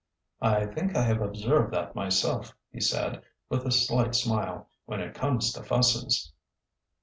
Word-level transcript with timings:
''I 0.41 0.65
think 0.65 0.95
I 0.95 1.03
have 1.03 1.21
observed 1.21 1.71
that 1.75 1.93
myself," 1.93 2.57
he 2.71 2.79
said, 2.81 3.21
with 3.49 3.67
a 3.67 3.71
slight 3.71 4.15
smile,— 4.15 4.67
when 4.87 4.99
it 4.99 5.13
comes 5.13 5.53
to 5.53 5.61
fusses.'' 5.61 6.33